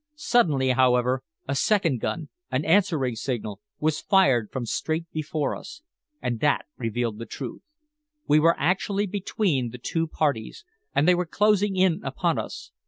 Suddenly, 0.15 0.69
however, 0.71 1.21
a 1.47 1.53
second 1.53 1.99
gun, 2.01 2.29
an 2.49 2.65
answering 2.65 3.15
signal, 3.15 3.61
was 3.79 4.01
fired 4.01 4.49
from 4.51 4.65
straight 4.65 5.05
before 5.11 5.55
us, 5.55 5.83
and 6.19 6.39
that 6.39 6.65
revealed 6.75 7.19
the 7.19 7.27
truth. 7.27 7.61
We 8.27 8.39
were 8.39 8.55
actually 8.57 9.05
between 9.05 9.69
the 9.69 9.77
two 9.77 10.07
parties, 10.07 10.65
and 10.95 11.07
they 11.07 11.13
were 11.13 11.27
closing 11.27 11.75
in 11.75 12.01
upon 12.03 12.39
us! 12.39 12.71